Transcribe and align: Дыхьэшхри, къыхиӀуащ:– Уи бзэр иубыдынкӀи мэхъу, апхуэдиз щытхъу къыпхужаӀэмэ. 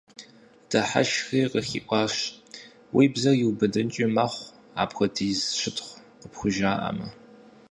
Дыхьэшхри, 0.69 1.41
къыхиӀуащ:– 1.51 2.13
Уи 2.95 3.05
бзэр 3.13 3.35
иубыдынкӀи 3.39 4.05
мэхъу, 4.15 4.51
апхуэдиз 4.81 5.41
щытхъу 5.59 5.99
къыпхужаӀэмэ. 6.19 7.07